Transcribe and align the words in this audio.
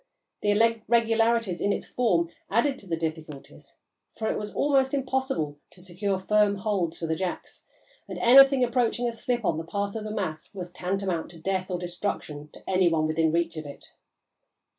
The 0.41 0.49
irregularities 0.49 1.61
in 1.61 1.71
its 1.71 1.85
form 1.85 2.31
added 2.49 2.79
to 2.79 2.87
the 2.87 2.97
difficulties, 2.97 3.75
for 4.17 4.31
it 4.31 4.37
was 4.39 4.51
almost 4.51 4.95
impossible 4.95 5.59
to 5.69 5.81
secure 5.83 6.17
firm 6.17 6.55
holds 6.55 6.97
for 6.97 7.05
the 7.05 7.13
jacks, 7.15 7.67
and 8.09 8.17
anything 8.17 8.63
approaching 8.63 9.07
a 9.07 9.11
slip 9.11 9.45
on 9.45 9.59
the 9.59 9.63
part 9.63 9.95
of 9.95 10.03
the 10.03 10.09
mass 10.09 10.55
was 10.55 10.71
tantamount 10.71 11.29
to 11.29 11.39
death 11.39 11.69
or 11.69 11.77
destruction 11.77 12.49
to 12.53 12.67
any 12.67 12.89
one 12.89 13.05
within 13.05 13.31
reach 13.31 13.55
of 13.57 13.67
it. 13.67 13.91